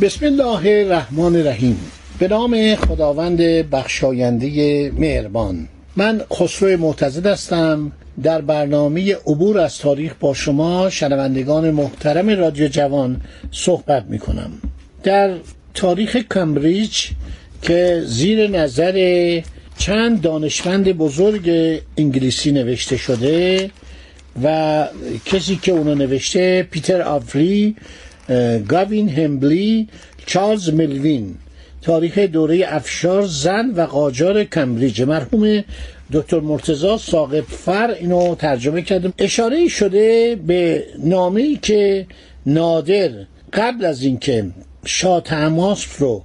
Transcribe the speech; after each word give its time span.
بسم 0.00 0.26
الله 0.26 0.80
الرحمن 0.84 1.36
الرحیم. 1.36 1.78
به 2.18 2.28
نام 2.28 2.74
خداوند 2.74 3.40
بخشاینده 3.70 4.90
مهربان. 4.90 5.68
من 5.96 6.20
خسرو 6.32 6.76
معتزد 6.76 7.26
هستم. 7.26 7.92
در 8.22 8.40
برنامه 8.40 9.14
عبور 9.14 9.58
از 9.58 9.78
تاریخ 9.78 10.14
با 10.20 10.34
شما 10.34 10.90
شنوندگان 10.90 11.70
محترم 11.70 12.30
رادیو 12.30 12.68
جوان 12.68 13.20
صحبت 13.50 14.04
می 14.08 14.18
کنم 14.18 14.50
در 15.02 15.34
تاریخ 15.74 16.16
کمبریج 16.16 17.06
که 17.62 18.02
زیر 18.06 18.48
نظر 18.48 19.40
چند 19.78 20.20
دانشمند 20.20 20.92
بزرگ 20.92 21.50
انگلیسی 21.96 22.52
نوشته 22.52 22.96
شده 22.96 23.70
و 24.42 24.86
کسی 25.24 25.56
که 25.56 25.72
اونو 25.72 25.94
نوشته 25.94 26.62
پیتر 26.70 27.02
آفری 27.02 27.76
گاوین 28.68 29.08
همبلی 29.08 29.88
چارلز 30.26 30.68
ملوین. 30.68 31.34
تاریخ 31.82 32.18
دوره 32.18 32.64
افشار 32.68 33.26
زن 33.26 33.70
و 33.76 33.86
قاجار 33.86 34.44
کمبریج. 34.44 35.02
مرحوم 35.02 35.64
دکتر 36.12 36.40
مرتزا 36.40 36.98
ساقب 36.98 37.40
فر 37.40 37.90
اینو 37.90 38.34
ترجمه 38.34 38.82
کردم. 38.82 39.12
اشاره 39.18 39.68
شده 39.68 40.36
به 40.46 40.84
نامه‌ای 40.98 41.58
که 41.62 42.06
نادر 42.46 43.10
قبل 43.52 43.84
از 43.84 44.02
اینکه 44.02 44.46
شاه 44.84 45.20
تماس 45.20 45.86
رو 45.98 46.24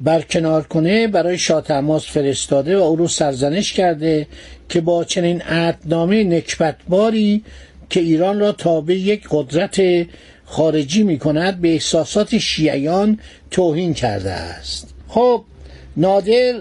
برکنار 0.00 0.62
کنه 0.62 1.08
برای 1.08 1.38
شاه 1.38 1.62
تماس 1.62 2.06
فرستاده 2.06 2.76
و 2.76 2.80
او 2.80 2.96
رو 2.96 3.08
سرزنش 3.08 3.72
کرده 3.72 4.26
که 4.68 4.80
با 4.80 5.04
چنین 5.04 5.42
عهدنامه 5.42 6.24
نکبتباری 6.24 7.44
که 7.90 8.00
ایران 8.00 8.40
را 8.40 8.52
تابع 8.52 8.94
یک 8.94 9.22
قدرت 9.30 10.06
خارجی 10.50 11.02
می 11.02 11.18
کند 11.18 11.60
به 11.60 11.72
احساسات 11.72 12.38
شیعیان 12.38 13.18
توهین 13.50 13.94
کرده 13.94 14.30
است. 14.30 14.94
خب 15.08 15.44
نادر 15.96 16.54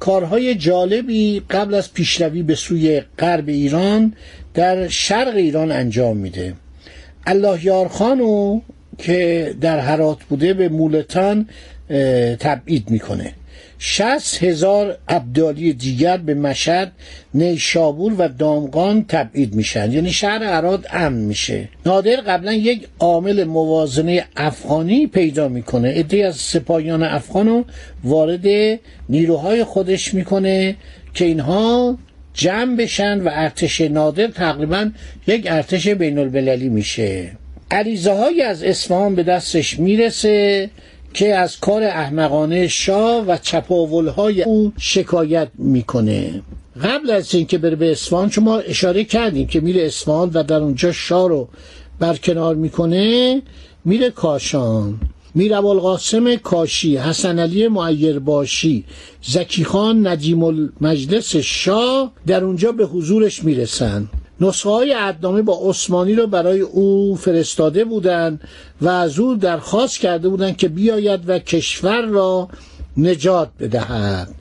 کارهای 0.00 0.54
جالبی 0.54 1.42
قبل 1.50 1.74
از 1.74 1.92
پیشروی 1.92 2.42
به 2.42 2.54
سوی 2.54 3.02
غرب 3.18 3.48
ایران 3.48 4.12
در 4.54 4.88
شرق 4.88 5.36
ایران 5.36 5.72
انجام 5.72 6.16
میده. 6.16 6.54
الله 7.26 7.64
یارخانو 7.66 8.60
که 8.98 9.54
در 9.60 9.80
حرات 9.80 10.18
بوده 10.28 10.54
به 10.54 10.68
مولتان 10.68 11.48
تبعید 12.38 12.90
می‌کنه. 12.90 13.32
شست 13.82 14.42
هزار 14.42 14.98
عبدالی 15.08 15.72
دیگر 15.72 16.16
به 16.16 16.34
مشهد 16.34 16.92
نیشابور 17.34 18.14
و 18.18 18.28
دامغان 18.28 19.04
تبعید 19.08 19.54
میشن. 19.54 19.92
یعنی 19.92 20.10
شهر 20.10 20.44
عراد 20.44 20.86
امن 20.90 21.18
میشه. 21.18 21.68
نادر 21.86 22.16
قبلا 22.16 22.52
یک 22.52 22.86
عامل 22.98 23.44
موازنه 23.44 24.24
افغانی 24.36 25.06
پیدا 25.06 25.48
می‌کنه. 25.48 25.88
عده 25.88 26.26
از 26.26 26.36
سپاهیان 26.36 27.02
افغانو 27.02 27.64
وارد 28.04 28.46
نیروهای 29.08 29.64
خودش 29.64 30.14
می‌کنه 30.14 30.76
که 31.14 31.24
اینها 31.24 31.98
جمع 32.34 32.76
بشن 32.76 33.20
و 33.20 33.28
ارتش 33.32 33.80
نادر 33.80 34.26
تقریبا 34.26 34.90
یک 35.26 35.46
ارتش 35.50 35.88
بین 35.88 36.18
المللی 36.18 36.68
میشه. 36.68 37.30
عریضه 37.70 38.10
از 38.44 38.62
اصفهان 38.62 39.14
به 39.14 39.22
دستش 39.22 39.78
می‌رسه. 39.78 40.70
که 41.14 41.34
از 41.34 41.60
کار 41.60 41.82
احمقانه 41.82 42.68
شاه 42.68 43.26
و 43.26 43.36
چپاولهای 43.42 44.42
او 44.42 44.72
شکایت 44.78 45.48
می‌کنه. 45.58 46.42
قبل 46.82 47.10
از 47.10 47.34
اینکه 47.34 47.58
بره 47.58 47.76
به 47.76 47.92
اصفهان 47.92 48.30
شما 48.30 48.58
اشاره 48.58 49.04
کردیم 49.04 49.46
که 49.46 49.60
میره 49.60 49.82
اصفهان 49.82 50.30
و 50.34 50.42
در 50.42 50.56
اونجا 50.56 50.92
شاه 50.92 51.28
رو 51.28 51.48
برکنار 51.98 52.54
می‌کنه 52.54 53.42
میره 53.84 54.10
کاشان. 54.10 55.00
میر 55.34 55.54
ابوالقاسم 55.54 56.36
کاشی 56.36 56.96
حسن 56.96 57.38
علی 57.38 57.68
معیر 57.68 58.18
باشی 58.18 58.84
زکی 59.22 59.64
خان 59.64 60.06
ندیم 60.06 60.42
المجلس 60.44 61.36
شاه 61.36 62.12
در 62.26 62.44
اونجا 62.44 62.72
به 62.72 62.84
حضورش 62.84 63.44
می‌رسن. 63.44 64.08
نسخه 64.40 64.70
های 64.70 64.92
عدنامه 64.92 65.42
با 65.42 65.58
عثمانی 65.62 66.14
رو 66.14 66.26
برای 66.26 66.60
او 66.60 67.16
فرستاده 67.16 67.84
بودند 67.84 68.40
و 68.80 68.88
از 68.88 69.18
او 69.18 69.34
درخواست 69.34 69.98
کرده 69.98 70.28
بودند 70.28 70.56
که 70.56 70.68
بیاید 70.68 71.28
و 71.28 71.38
کشور 71.38 72.02
را 72.02 72.48
نجات 72.96 73.48
بدهد. 73.60 74.34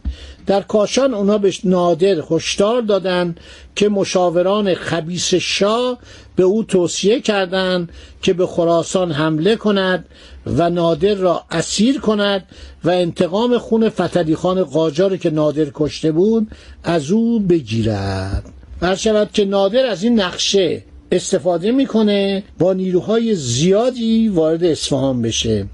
در 0.50 0.62
کاشان 0.62 1.14
اونا 1.14 1.38
به 1.38 1.54
نادر 1.64 2.24
هشدار 2.32 2.82
دادند 2.82 3.40
که 3.76 3.90
مشاوران 3.90 4.74
خبیس 4.74 5.34
شاه 5.34 5.98
به 6.36 6.44
او 6.44 6.64
توصیه 6.64 7.22
کردند 7.22 7.90
که 8.22 8.34
به 8.34 8.48
خراسان 8.48 9.12
حمله 9.12 9.56
کند 9.56 10.06
و 10.46 10.70
نادر 10.70 11.14
را 11.14 11.44
اسیر 11.52 12.00
کند 12.00 12.46
و 12.84 12.90
انتقام 12.90 13.58
خون 13.58 13.90
فتلی 13.90 14.36
خان 14.36 14.64
قاجار 14.64 15.18
که 15.18 15.30
نادر 15.30 15.68
کشته 15.74 16.12
بود 16.12 16.48
از 16.84 17.12
او 17.12 17.40
بگیرد. 17.40 18.59
هر 18.82 18.96
شود 18.96 19.30
که 19.34 19.46
نادر 19.46 19.86
از 19.86 20.04
این 20.04 20.20
نقشه 20.20 20.84
استفاده 21.12 21.72
می‌کنه 21.72 22.44
با 22.60 22.74
نیروهای 22.74 23.36
زیادی 23.36 24.28
وارد 24.28 24.64
اصفهان 24.64 25.22
بشه. 25.22 25.66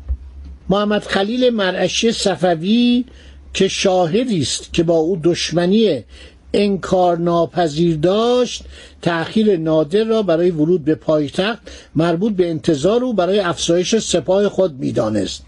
محمد 0.69 1.03
خلیل 1.03 1.49
مرعشی 1.49 2.11
صفوی 2.11 3.05
که 3.53 3.67
شاهدی 3.67 4.41
است 4.41 4.73
که 4.73 4.83
با 4.83 4.97
او 4.97 5.19
دشمنی 5.23 6.03
انکار 6.53 7.17
ناپذیر 7.17 7.97
داشت 7.97 8.63
تأخیر 9.01 9.57
نادر 9.57 10.03
را 10.03 10.23
برای 10.23 10.51
ورود 10.51 10.85
به 10.85 10.95
پایتخت 10.95 11.59
مربوط 11.95 12.33
به 12.33 12.49
انتظار 12.49 13.03
او 13.03 13.13
برای 13.13 13.39
افزایش 13.39 13.95
سپاه 13.95 14.49
خود 14.49 14.79
می‌دانست. 14.79 15.45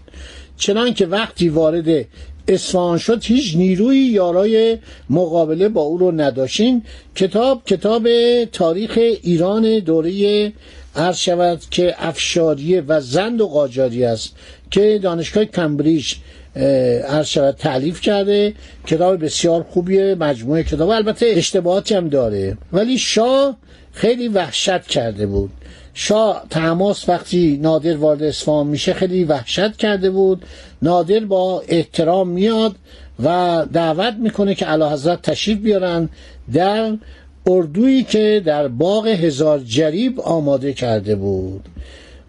چنانکه 0.56 1.06
وقتی 1.06 1.48
وارد 1.48 2.04
اصفهان 2.48 2.98
شد 2.98 3.24
هیچ 3.24 3.56
نیروی 3.56 3.96
یارای 3.98 4.78
مقابله 5.10 5.68
با 5.68 5.80
او 5.80 5.98
رو 5.98 6.12
نداشتین. 6.12 6.82
کتاب 7.14 7.62
کتاب 7.66 8.08
تاریخ 8.44 8.98
ایران 9.22 9.78
دوره 9.78 10.52
عرض 10.96 11.16
شود 11.16 11.60
که 11.70 11.94
افشاریه 11.98 12.80
و 12.80 13.00
زند 13.00 13.40
و 13.40 13.48
قاجاری 13.48 14.04
است 14.04 14.36
که 14.70 15.00
دانشگاه 15.02 15.44
کمبریج 15.44 16.14
عرض 17.08 17.26
شود 17.26 17.54
تعلیف 17.54 18.00
کرده. 18.00 18.54
کتاب 18.86 19.24
بسیار 19.24 19.62
خوبیه 19.62 20.14
مجموعه 20.14 20.62
کتاب. 20.62 20.88
البته 20.88 21.26
اشتباهاتی 21.26 21.94
هم 21.94 22.08
داره. 22.08 22.56
ولی 22.72 22.98
شاه 22.98 23.56
خیلی 23.98 24.28
وحشت 24.28 24.82
کرده 24.82 25.26
بود. 25.26 25.50
شاه 25.94 26.46
تماس 26.50 27.08
وقتی 27.08 27.58
نادر 27.62 27.96
وارد 27.96 28.22
اصفهان 28.22 28.66
میشه 28.66 28.92
خیلی 28.92 29.24
وحشت 29.24 29.76
کرده 29.76 30.10
بود. 30.10 30.44
نادر 30.82 31.20
با 31.20 31.62
احترام 31.68 32.28
میاد 32.28 32.76
و 33.24 33.66
دعوت 33.72 34.14
می‌کنه 34.14 34.54
که 34.54 34.66
علا 34.66 34.90
حضرت 34.90 35.22
تشریف 35.22 35.58
بیارن 35.58 36.08
در 36.52 36.96
اردویی 37.46 38.02
که 38.04 38.42
در 38.44 38.68
باغ 38.68 39.06
هزار 39.06 39.58
جریب 39.58 40.20
آماده 40.20 40.72
کرده 40.72 41.16
بود. 41.16 41.64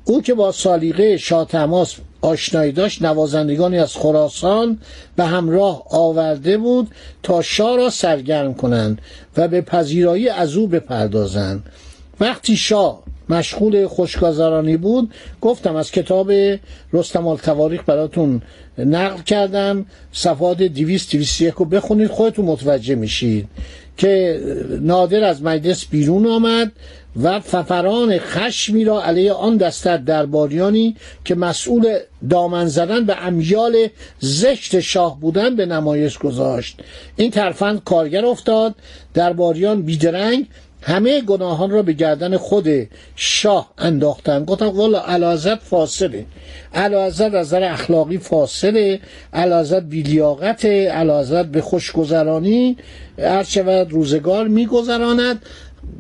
او 0.06 0.22
که 0.22 0.34
با 0.34 0.52
سالیقه 0.52 1.18
شاه 1.18 1.48
تماس 1.48 1.96
آشنایی 2.22 2.72
داشت 2.72 3.02
نوازندگانی 3.02 3.80
از 3.80 3.96
خراسان 3.96 4.80
به 5.16 5.26
همراه 5.26 5.84
آورده 5.90 6.58
بود 6.58 6.88
تا 7.24 7.42
شاه 7.42 7.78
را 7.78 7.90
سرگرم 7.90 8.54
کنند 8.54 9.02
و 9.38 9.48
به 9.48 9.62
پذیرایی 9.62 10.30
از 10.30 10.56
او 10.56 10.68
بپردازند. 10.68 11.64
وقتی 12.20 12.58
شاه 12.58 13.04
مشغول 13.30 13.88
خوشگذرانی 13.88 14.78
بود. 14.78 15.14
گفتم 15.42 15.76
از 15.76 15.92
کتاب 15.92 16.32
رستم 16.94 17.28
التواریخ 17.28 17.84
براتون 17.86 18.42
نقل 18.78 19.22
کردم. 19.22 19.86
صفحات 20.12 20.58
200 20.58 21.12
201 21.12 21.54
رو 21.54 21.66
بخونید. 21.66 22.08
خودتون 22.08 22.46
متوجه 22.46 22.96
میشید 22.96 23.48
که 23.98 24.42
نادر 24.82 25.24
از 25.24 25.44
مجلس 25.44 25.86
بیرون 25.86 26.28
آمد 26.28 26.72
و 27.24 27.40
ففران 27.40 28.18
خشمی 28.18 28.86
را 28.86 29.04
علیه 29.04 29.34
آن 29.34 29.58
دستر 29.58 29.98
درباریانی 29.98 30.96
که 31.26 31.36
مسئول 31.36 32.00
دامن 32.30 32.68
زدن 32.68 33.06
به 33.06 33.26
امیال 33.28 33.88
زشت 34.20 34.80
شاه 34.80 35.20
بودن 35.20 35.56
به 35.56 35.66
نمایش 35.66 36.18
گذاشت. 36.18 36.80
این 37.16 37.32
ترفند 37.32 37.84
کارگر 37.84 38.26
افتاد. 38.26 38.76
درباریان 39.14 39.82
بیدرنگ 39.82 40.48
همه 40.82 41.22
گناهان 41.22 41.70
را 41.72 41.82
به 41.82 41.94
گردن 41.94 42.38
خود 42.38 42.68
شاه 43.16 43.74
انداختن. 43.78 44.46
گفتن 44.46 44.66
والا 44.66 45.00
علازت 45.00 45.60
فاصله 45.60 46.26
علازت 46.74 47.22
از 47.22 47.34
نظر 47.34 47.64
اخلاقی 47.64 48.18
فاصله 48.18 49.00
علازت 49.34 49.84
بیلیاقت 49.84 50.66
علازت 50.66 51.46
به 51.46 51.62
خوشگذرانی. 51.62 52.78
هر 53.20 53.44
شود 53.44 53.92
روزگار 53.92 54.48
میگذراند. 54.48 55.42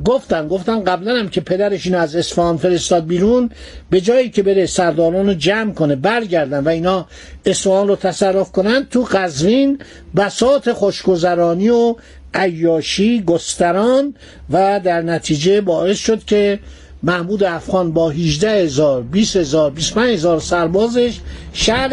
گفتن 0.06 0.48
گفتن 0.48 0.84
قبلا 0.84 1.20
هم 1.20 1.30
که 1.30 1.42
پدرش 1.42 1.86
این 1.86 1.96
از 1.96 2.16
اصفهان 2.16 2.58
فرستاد 2.58 3.06
بیرون 3.06 3.50
به 3.90 4.02
جایی 4.02 4.30
که 4.30 4.44
بره 4.44 4.66
سرداران 4.66 5.28
رو 5.28 5.34
جمع 5.34 5.74
کنه 5.74 5.96
برگردن 5.96 6.64
و 6.64 6.70
اینا 6.70 7.08
اصفهان 7.46 7.88
رو 7.88 7.96
تصرف 7.96 8.52
کنن 8.52 8.88
تو 8.92 9.08
قزوین 9.12 9.80
بسات 10.16 10.74
خوشگذرانی 10.74 11.70
و 11.70 11.96
عیاشی 12.34 13.24
گستران 13.24 14.14
و 14.50 14.80
در 14.84 15.02
نتیجه 15.02 15.62
باعث 15.62 15.98
شد 15.98 16.26
که 16.26 16.60
محمود 17.04 17.44
افغان 17.44 17.92
با 17.92 18.10
18 18.10 18.50
هزار 18.52 19.02
20 19.02 19.36
هزار 19.36 19.72
25 19.72 20.14
هزار 20.14 20.40
سربازش 20.40 21.20
شهر 21.54 21.90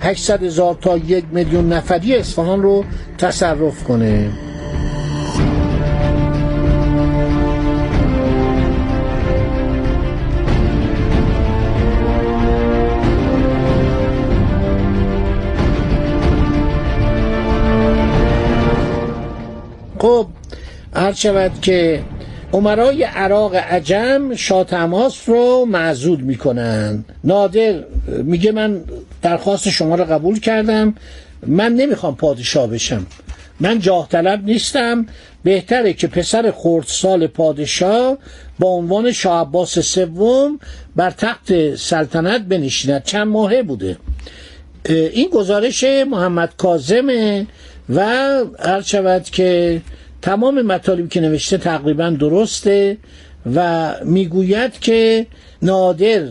800 0.00 0.42
هزار 0.42 0.78
تا 0.80 0.96
یک 0.96 1.24
میلیون 1.32 1.72
نفری 1.72 2.16
اصفهان 2.16 2.62
رو 2.62 2.84
تصرف 3.18 3.84
کنه. 3.84 4.30
هر 21.10 21.16
شود 21.16 21.60
که 21.62 22.02
عمرای 22.52 23.02
عراق 23.02 23.54
عجم 23.54 24.34
شاه 24.34 24.64
تماس 24.64 25.28
رو 25.28 25.64
معزود 25.64 26.22
می‌کنن. 26.22 27.04
نادر 27.24 27.84
میگه 28.08 28.52
من 28.52 28.80
درخواست 29.22 29.68
شما 29.68 29.94
رو 29.94 30.04
قبول 30.04 30.40
کردم. 30.40 30.94
من 31.46 31.72
نمی‌خوام 31.72 32.16
پادشاه 32.16 32.66
بشم. 32.66 33.06
من 33.60 33.78
جاه 33.78 34.08
طلب 34.08 34.44
نیستم. 34.44 35.06
بهتره 35.42 35.92
که 35.92 36.06
پسر 36.06 36.52
خردسال 36.56 37.26
پادشاه 37.26 38.18
با 38.58 38.68
عنوان 38.68 39.12
شاه 39.12 39.40
عباس 39.40 39.78
سوم 39.78 40.58
بر 40.96 41.10
تخت 41.10 41.74
سلطنت 41.74 42.40
بنشیند. 42.40 43.04
چند 43.04 43.26
ماهه 43.28 43.62
بوده. 43.62 43.96
این 44.88 45.28
گزارش 45.28 45.84
محمد 45.84 46.52
کازمه 46.56 47.46
و 47.94 48.00
هر 48.58 48.80
شود 48.80 49.24
که 49.24 49.80
تمام 50.22 50.62
مطالبی 50.62 51.08
که 51.08 51.20
نوشته 51.20 51.58
تقریبا 51.58 52.10
درسته 52.10 52.96
و 53.54 53.94
می‌گوید 54.04 54.78
که 54.80 55.26
نادر 55.62 56.22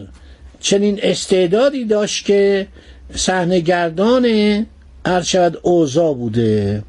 چنین 0.60 1.00
استعدادی 1.04 1.86
داشت 1.86 2.26
که 2.26 2.68
صحنهگردان 3.16 4.26
هر 5.06 5.22
شود 5.22 5.58
اوضاع 5.62 6.14
بوده. 6.14 6.84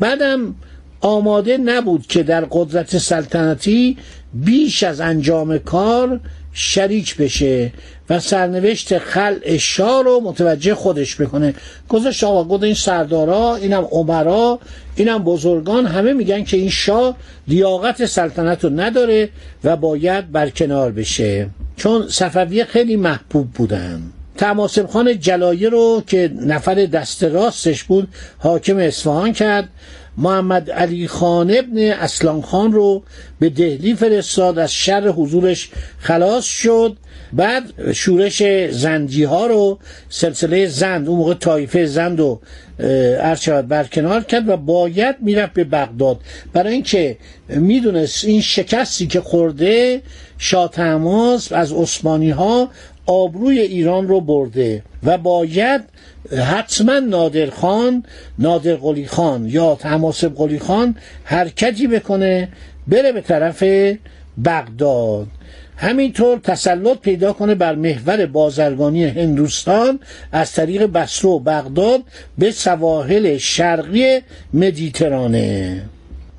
بعدم 0.00 0.54
آماده 1.00 1.56
نبود 1.58 2.06
که 2.06 2.22
در 2.22 2.44
قدرت 2.50 2.98
سلطنتی 2.98 3.96
بیش 4.44 4.82
از 4.82 5.00
انجام 5.00 5.58
کار 5.58 6.20
شریک 6.52 7.16
بشه 7.16 7.72
و 8.10 8.20
سرنوشت 8.20 8.98
خلع 8.98 9.56
شاه 9.56 10.02
رو 10.02 10.20
متوجه 10.20 10.74
خودش 10.74 11.20
بکنه. 11.20 11.54
گذاشت 11.88 12.24
آقا 12.24 12.44
گفت 12.44 12.62
این 12.62 12.74
سردارا 12.74 13.56
اینم 13.56 13.88
عمرا 13.90 14.58
اینم 14.96 15.18
بزرگان 15.24 15.86
همه 15.86 16.12
میگن 16.12 16.44
که 16.44 16.56
این 16.56 16.70
شاه 16.70 17.16
لیاقت 17.48 18.06
سلطنت 18.06 18.64
رو 18.64 18.70
نداره 18.70 19.28
و 19.64 19.76
باید 19.76 20.32
برکنار 20.32 20.92
بشه. 20.92 21.48
چون 21.76 22.08
صفویه 22.08 22.64
خیلی 22.64 22.96
محبوب 22.96 23.50
بودن. 23.50 24.02
تماسب 24.36 24.86
خان 24.86 25.20
جلایه 25.20 25.68
رو 25.68 26.02
که 26.06 26.30
نفر 26.40 26.74
دست 26.74 27.24
راستش 27.24 27.84
بود 27.84 28.08
حاکم 28.38 28.78
اصفهان 28.78 29.32
کرد. 29.32 29.68
محمد 30.18 30.70
علی 30.70 31.08
خان 31.08 31.50
ابن 31.58 31.78
اسلام 31.78 32.40
خان 32.42 32.72
رو 32.72 33.02
به 33.40 33.48
دهلی 33.48 33.94
فرستاد 33.94 34.58
از 34.58 34.72
شر 34.72 35.08
حضورش 35.08 35.70
خلاص 35.98 36.44
شد. 36.44 36.96
بعد 37.32 37.92
شورش 37.92 38.42
زندی 38.70 39.24
ها 39.24 39.46
رو 39.46 39.78
سلسله 40.08 40.66
زند 40.66 41.08
اون 41.08 41.18
موقع 41.18 41.34
طایفه 41.34 41.86
زند 41.86 42.20
و 42.20 42.40
ارشاد 42.80 43.68
برکنار 43.68 44.22
کرد 44.24 44.48
و 44.48 44.56
باید 44.56 45.16
می‌رفت 45.20 45.52
به 45.52 45.64
بغداد. 45.64 46.20
برای 46.52 46.72
اینکه 46.72 47.16
می‌دونست 47.48 48.24
این 48.24 48.40
شکستی 48.40 49.06
که 49.06 49.20
خورده 49.20 50.02
شاه 50.38 50.70
از 51.52 51.72
عثمانی 51.72 52.30
ها 52.30 52.68
آبروی 53.06 53.60
ایران 53.60 54.08
رو 54.08 54.20
برده 54.20 54.82
و 55.04 55.18
باید 55.18 55.80
حتما 56.32 56.98
نادر 56.98 57.50
خان 57.50 58.04
نادر 58.38 58.74
قلی 58.74 59.06
خان 59.06 59.48
یا 59.48 59.74
تماسب 59.74 60.34
قلی 60.36 60.58
خان 60.58 60.96
حرکتی 61.24 61.86
بکنه 61.86 62.48
بره 62.88 63.12
به 63.12 63.20
طرف 63.20 63.62
بغداد. 64.44 65.26
همینطور 65.76 66.38
تسلط 66.38 66.98
پیدا 66.98 67.32
کنه 67.32 67.54
بر 67.54 67.74
محور 67.74 68.26
بازرگانی 68.26 69.04
هندوستان 69.04 70.00
از 70.32 70.52
طریق 70.52 70.86
بصره 70.86 71.30
و 71.30 71.38
بغداد 71.38 72.02
به 72.38 72.50
سواحل 72.50 73.36
شرقی 73.36 74.20
مدیترانه. 74.54 75.82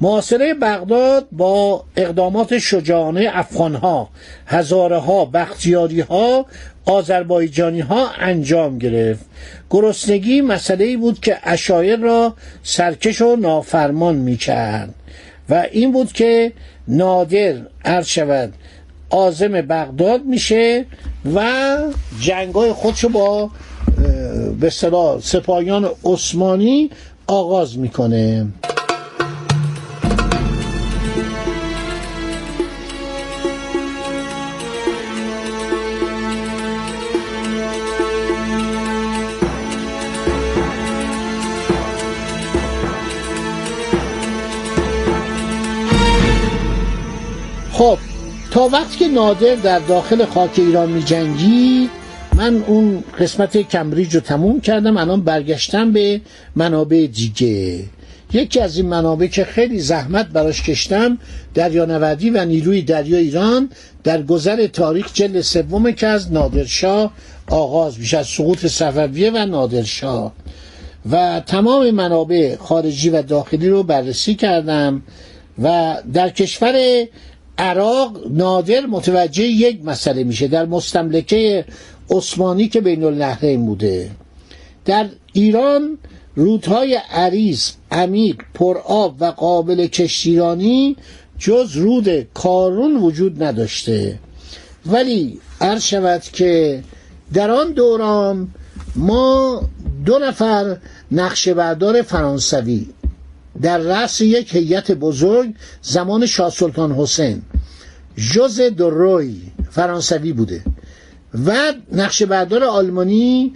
معاصره 0.02 0.54
بغداد 0.54 1.28
با 1.32 1.84
اقدامات 1.96 2.58
شجاعانه 2.58 3.30
افغانها 3.34 4.10
هزاره 4.46 4.98
ها 4.98 5.26
بختیاری 5.26 6.00
ها 6.00 6.46
آذربایجانی 6.86 7.80
ها 7.80 8.10
انجام 8.20 8.78
گرفت. 8.78 9.26
گرسنگی 9.70 10.42
مسئله 10.42 10.86
ای 10.86 10.98
بود 10.98 11.20
که 11.20 11.38
اشایر 11.44 11.96
را 11.96 12.34
سرکش 12.64 13.22
و 13.22 13.36
نافرمان 13.36 14.16
می 14.16 14.38
کرد 14.38 14.94
و 15.50 15.66
این 15.72 15.92
بود 15.92 16.14
که 16.14 16.52
نادر 16.88 17.56
عرض 17.86 18.08
شود 18.08 18.54
آزم 19.10 19.62
بغداد 19.62 20.26
میشه 20.26 20.86
و 21.36 21.52
جنگای 22.22 22.74
خودشو 22.74 23.10
با 23.10 23.50
به 24.60 24.70
سپاهیان 25.22 25.90
عثمانی 26.04 26.90
آغاز 27.28 27.78
می‌کنه. 27.78 28.48
خب 47.78 47.98
تا 48.52 48.68
وقتی 48.68 48.98
که 48.98 49.08
نادر 49.08 49.56
در 49.56 49.80
داخل 49.80 50.26
خاک 50.26 50.52
ایران 50.58 50.90
می 50.90 51.04
جنگی 51.04 51.90
من 52.36 52.64
اون 52.68 53.04
قسمت 53.20 53.58
کمبریج 53.58 54.16
رو 54.16 54.22
تموم 54.22 54.62
کردم 54.62 54.98
الان 54.98 55.22
برگشتم 55.22 55.92
به 55.92 56.22
منابع 56.56 57.08
دیگه. 57.14 57.84
یکی 58.34 58.60
از 58.60 58.78
این 58.78 58.86
منابع 58.86 59.28
که 59.28 59.44
خیلی 59.44 59.80
زحمت 59.80 60.28
براش 60.28 60.64
کشتم 60.64 61.18
دریانوردی 61.54 62.30
و 62.30 62.46
نیروی 62.46 62.82
دریا 62.82 63.18
ایران 63.18 63.70
در 64.04 64.22
گذر 64.24 64.68
تاریخ 64.68 65.14
جلد 65.14 65.42
سوم 65.42 65.92
که 65.92 66.08
از 66.08 66.32
نادرشاه 66.32 67.12
آغاز 67.50 68.00
میشه 68.00 68.18
از 68.18 68.28
سقوط 68.28 68.66
صفویه 68.66 69.32
و 69.32 69.46
نادرشاه. 69.46 70.34
و 71.12 71.42
تمام 71.46 71.92
منابع 71.92 72.56
خارجی 72.56 73.10
و 73.10 73.22
داخلی 73.22 73.70
رو 73.70 73.84
بررسی 73.84 74.36
کردم 74.36 75.02
و 75.64 75.98
در 76.14 76.30
کشور 76.30 77.06
عراق 77.58 78.18
نادر 78.30 78.86
متوجه 78.86 79.44
یک 79.44 79.86
مسئله 79.86 80.24
میشه. 80.24 80.48
در 80.48 80.66
مستملکه 80.66 81.66
عثمانی 82.10 82.68
که 82.68 82.82
بین 82.82 83.04
النهرین 83.04 83.66
بوده. 83.66 84.12
در 84.86 85.10
ایران 85.34 85.98
رودهای 86.36 87.00
عریض 87.12 87.72
عمیق 87.92 88.36
پرآب 88.54 89.16
و 89.20 89.26
قابل 89.26 89.88
کشتیرانی 89.88 90.96
جز 91.40 91.76
رود 91.78 92.28
کارون 92.34 92.96
وجود 92.96 93.44
نداشته. 93.44 94.20
ولی 94.86 95.40
عرض 95.62 95.84
شود 95.84 96.22
که 96.22 96.84
در 97.34 97.52
آن 97.52 97.72
دوران 97.72 98.48
ما 98.96 99.62
دو 100.06 100.20
نفر 100.20 100.78
نقشه 101.12 101.54
بردار 101.54 102.02
فرانسوی 102.02 102.86
در 103.62 103.78
رأس 103.78 104.22
یک 104.22 104.56
هیئت 104.56 104.92
بزرگ 104.92 105.54
زمان 105.82 106.26
شاه 106.26 106.50
سلطان 106.50 106.92
حسین. 106.92 107.42
ژوز 108.18 108.62
دوروی 108.62 109.42
فرانسوی 109.72 110.34
بوده. 110.34 110.62
و 111.46 111.74
نقشه 111.92 112.26
بردار 112.26 112.64
آلمانی 112.64 113.54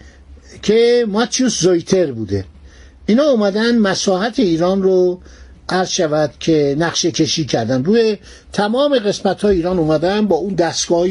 که 0.62 1.05
ماتیوس 1.10 1.62
زویتر 1.62 2.12
بوده. 2.12 2.46
اینا 3.05 3.24
اومدن 3.24 3.77
مساحت 3.77 4.39
ایران 4.39 4.84
رو 4.84 5.22
عرض 5.70 5.89
شود 5.89 6.34
که 6.39 6.75
نقشه 6.79 7.12
کشی 7.12 7.46
کردن. 7.46 7.84
روی 7.84 8.17
تمام 8.53 9.00
قسمت 9.00 9.41
های 9.41 9.55
ایران 9.55 9.79
اومدن 9.79 10.27
با 10.27 10.36
اون 10.36 10.53
دستگاه 10.53 11.08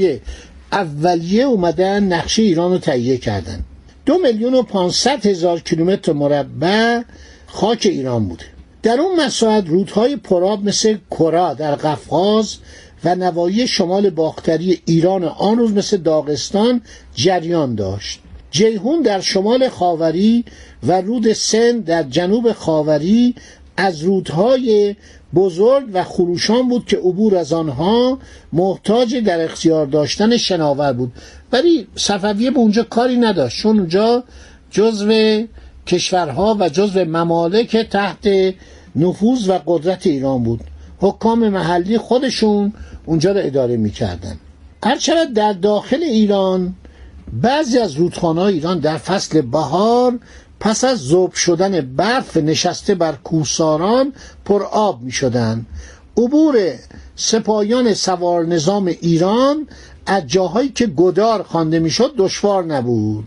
اولیه 0.72 1.44
اومدن 1.44 2.04
نقشه 2.04 2.42
ایران 2.42 2.70
رو 2.72 2.78
تهیه 2.78 3.16
کردن. 3.16 3.64
دو 4.06 4.18
میلیون 4.18 4.54
و 4.54 4.62
پانصد 4.62 5.26
هزار 5.26 5.60
کیلومتر 5.60 6.12
مربع 6.12 7.02
خاک 7.46 7.86
ایران 7.90 8.28
بوده. 8.28 8.44
در 8.82 9.00
اون 9.00 9.20
مساحت 9.20 9.68
رودهای 9.68 10.16
پرآب 10.16 10.64
مثل 10.64 10.96
کرا 11.10 11.54
در 11.54 11.74
قفقاز 11.74 12.56
و 13.04 13.14
نوایی 13.14 13.66
شمال 13.66 14.10
باختری 14.10 14.82
ایران 14.84 15.24
آن 15.24 15.58
روز 15.58 15.72
مثل 15.72 15.96
داغستان 15.96 16.80
جریان 17.14 17.74
داشت. 17.74 18.20
جیهون 18.50 19.02
در 19.02 19.20
شمال 19.20 19.68
خاوری 19.68 20.44
و 20.86 21.00
رود 21.00 21.32
سن 21.32 21.78
در 21.78 22.02
جنوب 22.02 22.52
خاوری 22.52 23.34
از 23.76 24.02
رودهای 24.02 24.96
بزرگ 25.34 25.84
و 25.92 26.04
خروشان 26.04 26.68
بود 26.68 26.86
که 26.86 26.96
عبور 26.96 27.36
از 27.36 27.52
آنها 27.52 28.18
محتاج 28.52 29.16
در 29.16 29.44
اختیار 29.44 29.86
داشتن 29.86 30.36
شناور 30.36 30.92
بود. 30.92 31.12
ولی 31.52 31.86
صفویه 31.96 32.50
به 32.50 32.58
اونجا 32.58 32.82
کاری 32.82 33.16
نداشت 33.16 33.62
چون 33.62 33.78
اونجا 33.78 34.24
جزو 34.70 35.42
کشورها 35.90 36.56
و 36.60 36.68
جزو 36.68 37.04
ممالک 37.04 37.76
تحت 37.76 38.54
نفوذ 38.96 39.48
و 39.48 39.58
قدرت 39.66 40.06
ایران 40.06 40.42
بود. 40.42 40.60
حکام 40.98 41.48
محلی 41.48 41.98
خودشون 41.98 42.72
اونجا 43.06 43.32
رو 43.32 43.40
اداره 43.44 43.76
می‌کردن. 43.76 44.36
هرچند 44.84 45.34
در 45.34 45.52
داخل 45.52 46.02
ایران 46.02 46.74
بعضی 47.32 47.78
از 47.78 47.92
رودخانه 47.92 48.42
ایران 48.42 48.78
در 48.78 48.96
فصل 48.96 49.40
بهار 49.40 50.18
پس 50.60 50.84
از 50.84 50.98
ذوب 50.98 51.32
شدن 51.34 51.80
برف 51.80 52.36
نشسته 52.36 52.94
بر 52.94 53.12
کوساران 53.12 54.12
پر 54.44 54.62
آب 54.62 55.02
می 55.02 55.12
شدن. 55.12 55.66
عبور 56.16 56.56
سپاهیان 57.16 57.94
سوار 57.94 58.46
نظام 58.46 58.86
ایران 58.86 59.68
از 60.06 60.26
جاهایی 60.26 60.68
که 60.68 60.86
گدار 60.86 61.42
خوانده 61.42 61.78
می‌شد 61.78 62.14
دشوار 62.18 62.64
نبود. 62.64 63.24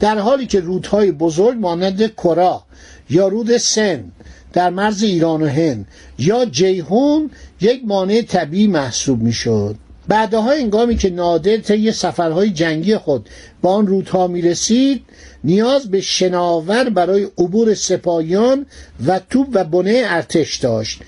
در 0.00 0.18
حالی 0.18 0.46
که 0.46 0.60
رودهای 0.60 1.12
بزرگ 1.12 1.58
مانند 1.58 2.14
کرا 2.14 2.64
یا 3.10 3.28
رود 3.28 3.56
سن 3.56 4.04
در 4.52 4.70
مرز 4.70 5.02
ایران 5.02 5.42
و 5.42 5.46
هند 5.46 5.86
یا 6.18 6.44
جیهون 6.44 7.30
یک 7.60 7.82
مانع 7.84 8.22
طبیعی 8.22 8.66
محسوب 8.66 9.22
می‌شد. 9.22 9.76
بعدها 10.08 10.50
انگامی 10.50 10.96
که 10.96 11.10
نادر 11.10 11.56
طی 11.56 11.92
سفرهای 11.92 12.50
جنگی 12.50 12.96
خود 12.96 13.28
با 13.62 13.72
آن 13.72 13.86
رودها 13.86 14.26
می 14.26 14.42
رسید 14.42 15.02
نیاز 15.44 15.90
به 15.90 16.00
شناور 16.00 16.90
برای 16.90 17.24
عبور 17.38 17.74
سپاهیان 17.74 18.66
و 19.06 19.20
توپ 19.30 19.48
و 19.52 19.64
بنه 19.64 20.02
ارتش 20.06 20.56
داشت. 20.56 21.02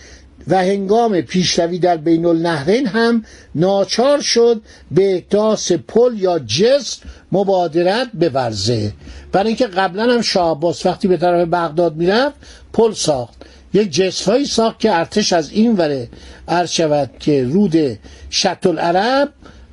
و 0.48 0.58
هنگام 0.58 1.20
پیشروی 1.20 1.78
در 1.78 1.96
بین 1.96 2.26
النهرین 2.26 2.86
هم 2.86 3.24
ناچار 3.54 4.20
شد 4.20 4.62
به 4.90 5.14
احداث 5.14 5.72
پل 5.72 6.18
یا 6.18 6.38
جسر 6.38 7.02
مبادرت 7.32 8.08
بورزه. 8.12 8.92
برای 9.32 9.46
اینکه 9.46 9.66
قبلا 9.66 10.14
هم 10.14 10.20
شاه 10.20 10.60
وقتی 10.84 11.08
به 11.08 11.16
طرف 11.16 11.48
بغداد 11.48 11.96
می‌رفت 11.96 12.34
پل 12.72 12.92
ساخت. 12.92 13.34
یک 13.74 13.90
جسفایی 13.90 14.44
ساخت 14.44 14.80
که 14.80 14.98
ارتش 14.98 15.32
از 15.32 15.50
این 15.50 15.76
وره 15.76 16.08
عرض 16.48 16.70
شود 16.70 17.10
که 17.20 17.44
رود 17.44 17.98
شط 18.30 18.66
العرب 18.66 19.28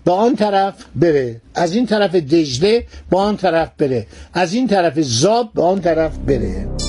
به 0.05 0.11
آن 0.11 0.35
طرف 0.35 0.73
بره. 0.95 1.41
از 1.55 1.73
این 1.73 1.85
طرف 1.85 2.15
دجله 2.15 2.85
به 3.09 3.17
آن 3.17 3.37
طرف 3.37 3.69
بره. 3.77 4.07
از 4.33 4.53
این 4.53 4.67
طرف 4.67 5.01
زاب 5.01 5.49
به 5.53 5.61
آن 5.63 5.81
طرف 5.81 6.17
بره. 6.17 6.88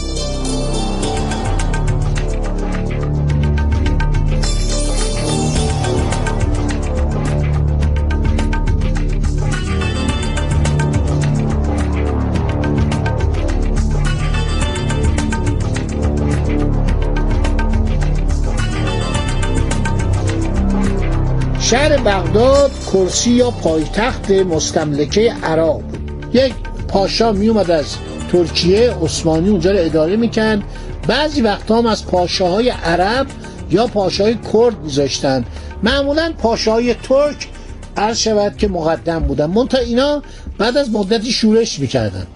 شهر 21.70 21.96
بغداد 21.96 22.70
کرسی 22.92 23.30
یا 23.30 23.50
پایتخت 23.50 24.30
مستملکه 24.30 25.32
عراق. 25.42 25.82
بود 25.82 26.34
یک 26.34 26.54
پاشا 26.88 27.32
می 27.32 27.48
اومد 27.48 27.70
از 27.70 27.96
ترکیه 28.32 28.94
عثمانی 29.02 29.48
اونجا 29.48 29.70
رو 29.70 29.78
اداره 29.78 30.16
میکن 30.16 30.62
بعضی 31.06 31.40
وقت 31.40 31.70
هم 31.70 31.86
از 31.86 32.06
پاشاهای 32.06 32.68
عرب 32.68 33.26
یا 33.70 33.86
پاشاهای 33.86 34.36
کرد 34.52 34.84
میذاشتن. 34.84 35.44
معمولا 35.82 36.32
پاشاهای 36.38 36.94
ترک 36.94 37.48
عرض 37.96 38.18
شود 38.18 38.56
که 38.56 38.68
مقدم 38.68 39.18
بودن. 39.18 39.46
منتها 39.46 39.80
اینا 39.80 40.22
بعد 40.58 40.76
از 40.76 40.90
مدتی 40.90 41.32
شورش 41.32 41.78
می‌کردن. 41.78 42.26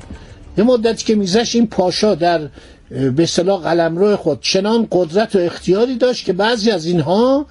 یه 0.58 0.64
مدتی 0.64 1.04
که 1.04 1.14
میزش 1.14 1.54
این 1.54 1.66
پاشا 1.66 2.14
در 2.14 2.40
به 3.16 3.26
صلاح 3.26 3.62
قلمرو 3.62 4.16
خود 4.16 4.40
چنان 4.40 4.88
قدرت 4.92 5.36
و 5.36 5.38
اختیاری 5.38 5.96
داشت 5.96 6.24
که 6.24 6.32
بعضی 6.32 6.70
از 6.70 6.86
اینها 6.86 7.46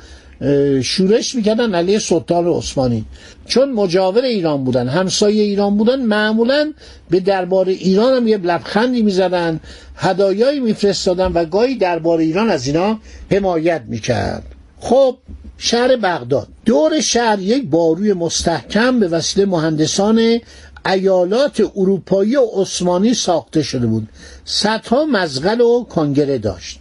شورش 0.83 1.35
می‌کردن 1.35 1.75
علیه 1.75 1.99
سلطان 1.99 2.47
عثمانی. 2.47 3.05
چون 3.45 3.71
مجاور 3.71 4.23
ایران 4.23 4.63
بودن 4.63 4.87
همسایه 4.87 5.43
ایران 5.43 5.77
بودن 5.77 6.01
معمولا 6.01 6.73
به 7.09 7.19
دربار 7.19 7.69
ایران 7.69 8.13
هم 8.13 8.27
یه 8.27 8.37
لبخندی 8.37 9.01
می‌زدن 9.01 9.59
هدایایی 9.95 10.59
میفرستادن 10.59 11.31
و 11.31 11.45
گاهی 11.45 11.75
دربار 11.75 12.19
ایران 12.19 12.49
از 12.49 12.67
اینا 12.67 12.99
حمایت 13.31 13.81
می‌کرد. 13.87 14.43
خب 14.79 15.17
شهر 15.57 15.95
بغداد. 15.95 16.47
دور 16.65 17.01
شهر 17.01 17.39
یک 17.39 17.69
باروی 17.69 18.13
مستحکم 18.13 18.99
به 18.99 19.07
وسیله 19.07 19.45
مهندسان 19.45 20.39
ایالات 20.85 21.71
اروپایی 21.75 22.35
و 22.35 22.45
عثمانی 22.53 23.13
ساخته 23.13 23.63
شده 23.63 23.87
بود. 23.87 24.07
صدها 24.45 25.05
مزغل 25.05 25.61
و 25.61 25.83
کنگره 25.83 26.37
داشت. 26.37 26.79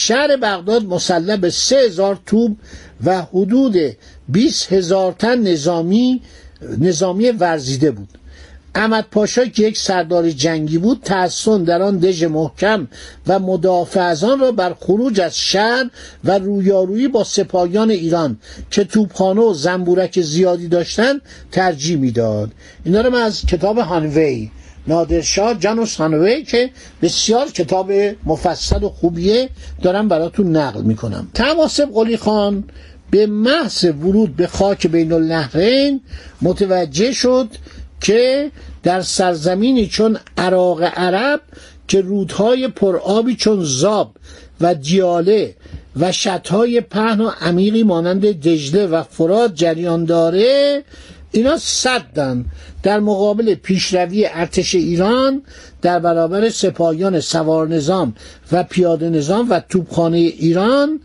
شهر 0.00 0.36
بغداد 0.36 0.84
مسلح 0.84 1.36
به 1.36 1.50
سه 1.50 1.76
هزار 1.76 2.18
توب 2.26 2.56
و 3.04 3.22
حدود 3.22 3.76
20 4.28 4.72
هزار 4.72 5.12
تن 5.12 5.38
نظامی 5.42 6.22
نظامی 6.78 7.30
ورزیده 7.30 7.90
بود. 7.90 8.08
احمد 8.74 9.06
پاشا 9.10 9.44
که 9.44 9.62
یک 9.62 9.78
سردار 9.78 10.30
جنگی 10.30 10.78
بود 10.78 11.00
تحسن 11.04 11.64
در 11.64 11.82
آن 11.82 11.98
دژ 11.98 12.24
محکم 12.24 12.88
و 13.26 13.38
مدافع 13.38 14.00
از 14.00 14.24
آن 14.24 14.40
را 14.40 14.52
بر 14.52 14.74
خروج 14.80 15.20
از 15.20 15.38
شهر 15.38 15.90
و 16.24 16.38
رویارویی 16.38 17.08
با 17.08 17.24
سپاهیان 17.24 17.90
ایران 17.90 18.38
که 18.70 18.84
توپخانه 18.84 19.40
و 19.40 19.54
زنبورک 19.54 20.20
زیادی 20.20 20.68
داشتند 20.68 21.20
ترجیح 21.52 21.96
می‌داد. 21.96 22.50
اینا 22.84 23.00
رو 23.00 23.10
من 23.10 23.22
از 23.22 23.46
کتاب 23.46 23.78
هانوی 23.78 24.50
نادرشاه 24.88 25.54
جانوس 25.54 25.96
هانوی 25.96 26.42
که 26.42 26.70
بسیار 27.02 27.46
کتاب 27.46 27.92
مفصل 28.26 28.82
و 28.82 28.88
خوبیه 28.88 29.48
دارم 29.82 30.08
براتون 30.08 30.56
نقل 30.56 30.82
می‌کنم. 30.82 31.28
تماسب 31.34 31.88
قلی 31.94 32.16
خان 32.16 32.64
به 33.10 33.26
محض 33.26 33.84
ورود 33.84 34.36
به 34.36 34.46
خاک 34.46 34.86
بین 34.86 35.12
النهرین 35.12 36.00
متوجه 36.42 37.12
شد 37.12 37.48
که 38.00 38.50
در 38.82 39.00
سرزمینی 39.02 39.86
چون 39.86 40.18
عراق 40.38 40.82
عرب 40.82 41.40
که 41.88 42.00
رودهای 42.00 42.68
پرآبی 42.68 43.36
چون 43.36 43.64
زاب 43.64 44.10
و 44.60 44.74
دیاله 44.74 45.54
و 46.00 46.12
شتهای 46.12 46.80
پهن 46.80 47.20
و 47.20 47.28
عمیقی 47.40 47.82
مانند 47.82 48.26
دجله 48.26 48.86
و 48.86 49.02
فراد 49.02 49.54
جریان 49.54 50.04
داره 50.04 50.82
اینا 51.32 51.56
صدن 51.56 52.44
در 52.82 53.00
مقابل 53.00 53.54
پیشروی 53.54 54.26
ارتش 54.26 54.74
ایران 54.74 55.42
در 55.82 55.98
برابر 55.98 56.50
سپاهیان 56.50 57.20
سوار 57.20 57.68
نظام 57.68 58.14
و 58.52 58.62
پیاده 58.62 59.10
نظام 59.10 59.50
و 59.50 59.60
توپخانه 59.60 60.18
ایران 60.18 61.00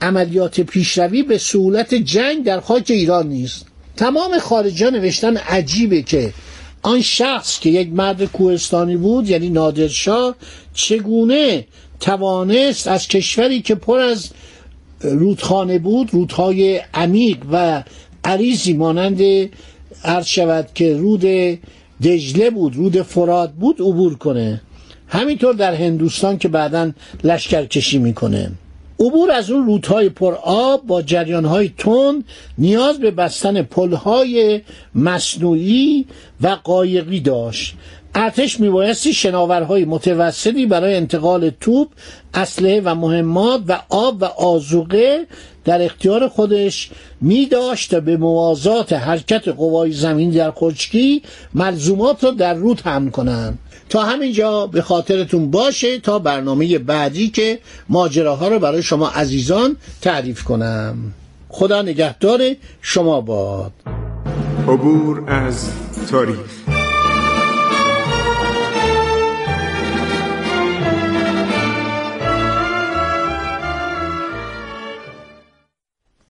عملیات 0.00 0.60
پیشروی 0.60 1.22
به 1.22 1.38
سهولت 1.38 1.94
جنگ 1.94 2.44
در 2.44 2.60
خاک 2.60 2.90
ایران 2.90 3.28
نیست. 3.28 3.66
تمام 3.96 4.38
خارجان 4.38 4.96
نوشتن 4.96 5.36
عجیبه 5.36 6.02
که 6.02 6.32
آن 6.82 7.00
شخص 7.00 7.60
که 7.60 7.70
یک 7.70 7.92
مرد 7.92 8.24
کوهستانی 8.24 8.96
بود 8.96 9.28
یعنی 9.28 9.50
نادرشاه 9.50 10.34
چگونه 10.74 11.66
توانست 12.00 12.88
از 12.88 13.08
کشوری 13.08 13.62
که 13.62 13.74
پر 13.74 13.98
از 13.98 14.30
رودخانه 15.00 15.78
بود 15.78 16.14
رودهای 16.14 16.80
عمیق 16.94 17.38
و 17.52 17.82
عریضی 18.24 18.72
مانند 18.72 19.20
عرض 20.04 20.26
شود 20.26 20.68
که 20.74 20.96
رود 20.96 21.24
دجله 22.02 22.50
بود 22.50 22.76
رود 22.76 23.02
فراد 23.02 23.52
بود 23.52 23.80
عبور 23.80 24.14
کنه. 24.14 24.60
همینطور 25.08 25.54
در 25.54 25.74
هندوستان 25.74 26.38
که 26.38 26.48
بعدا 26.48 26.92
لشکرکشی 27.24 27.98
می‌کنه. 27.98 28.52
عبور 29.00 29.30
از 29.30 29.50
اون 29.50 29.66
رودهای 29.66 30.08
پر 30.08 30.34
آب 30.42 30.86
با 30.86 31.02
جریانهای 31.02 31.72
تند 31.78 32.24
نیاز 32.58 32.98
به 32.98 33.10
بستن 33.10 33.62
پلهای 33.62 34.60
مصنوعی 34.94 36.06
و 36.40 36.48
قایقی 36.48 37.20
داشت. 37.20 37.74
ارتش 38.14 38.60
میبایستی 38.60 39.12
شناورهای 39.12 39.84
متوسطی 39.84 40.66
برای 40.66 40.96
انتقال 40.96 41.50
توپ 41.60 41.88
اسلحه 42.34 42.80
و 42.84 42.94
مهمات 42.94 43.62
و 43.68 43.80
آب 43.88 44.22
و 44.22 44.24
آزوقه 44.24 45.26
در 45.64 45.82
اختیار 45.82 46.28
خودش 46.28 46.90
می 47.20 47.46
داشت 47.46 47.90
تا 47.90 48.00
به 48.00 48.16
موازات 48.16 48.92
حرکت 48.92 49.48
قوای 49.48 49.92
زمین 49.92 50.30
در 50.30 50.50
خشکی 50.50 51.22
ملزومات 51.54 52.24
را 52.24 52.30
در 52.30 52.54
رو 52.54 52.74
تمن 52.74 53.10
کنند. 53.10 53.58
تا 53.88 54.02
همینجا 54.02 54.66
به 54.66 54.82
خاطرتون 54.82 55.50
باشه 55.50 55.98
تا 55.98 56.18
برنامه 56.18 56.78
بعدی 56.78 57.28
که 57.28 57.58
ماجراها 57.88 58.48
رو 58.48 58.58
برای 58.58 58.82
شما 58.82 59.08
عزیزان 59.08 59.76
تعریف 60.00 60.44
کنم. 60.44 60.96
خدا 61.48 61.82
نگهدار 61.82 62.40
شما 62.82 63.20
باد. 63.20 63.72
عبور 64.68 65.30
از 65.30 65.68
تاریخ. 66.10 66.63